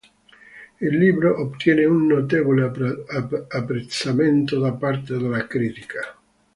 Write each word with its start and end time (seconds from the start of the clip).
Il 0.79 0.97
libro 0.97 1.39
ottiene 1.41 1.85
un 1.85 2.07
notevole 2.07 2.63
apprezzamento 3.49 4.57
da 4.57 4.73
parte 4.73 5.15
della 5.15 5.45
critica. 5.45 6.17